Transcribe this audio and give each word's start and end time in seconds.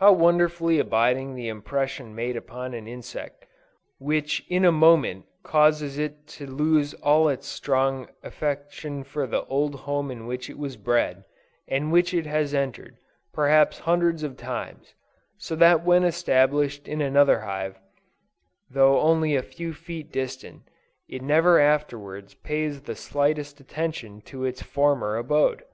How 0.00 0.12
wonderfully 0.12 0.78
abiding 0.78 1.34
the 1.34 1.48
impression 1.48 2.14
made 2.14 2.36
upon 2.36 2.74
an 2.74 2.86
insect, 2.86 3.46
which 3.96 4.44
in 4.50 4.66
a 4.66 4.70
moment 4.70 5.24
causes 5.44 5.96
it 5.96 6.26
to 6.36 6.46
lose 6.46 6.92
all 6.92 7.30
its 7.30 7.46
strong 7.48 8.10
affection 8.22 9.02
for 9.02 9.26
the 9.26 9.46
old 9.46 9.74
home 9.74 10.10
in 10.10 10.26
which 10.26 10.50
it 10.50 10.58
was 10.58 10.76
bred, 10.76 11.24
and 11.66 11.90
which 11.90 12.12
it 12.12 12.26
has 12.26 12.52
entered, 12.52 12.98
perhaps 13.32 13.78
hundreds 13.78 14.22
of 14.22 14.36
times; 14.36 14.92
so 15.38 15.56
that 15.56 15.82
when 15.82 16.04
established 16.04 16.86
in 16.86 17.00
another 17.00 17.40
hive, 17.40 17.78
though 18.68 19.00
only 19.00 19.34
a 19.34 19.42
few 19.42 19.72
feet 19.72 20.12
distant, 20.12 20.68
it 21.08 21.22
never 21.22 21.58
afterwards 21.58 22.34
pays 22.34 22.82
the 22.82 22.94
slightest 22.94 23.58
attention 23.58 24.20
to 24.20 24.44
its 24.44 24.60
former 24.60 25.16
abode! 25.16 25.64